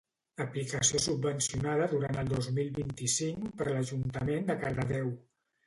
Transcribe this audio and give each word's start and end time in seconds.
Aplicació 0.43 1.01
subvencionada 1.03 1.91
durant 1.91 2.19
el 2.23 2.33
dos 2.33 2.49
mil 2.57 2.73
vint-i-vinc 2.79 3.47
per 3.63 3.71
l'Ajuntament 3.71 4.51
de 4.53 4.59
Cardedeu 4.67 5.17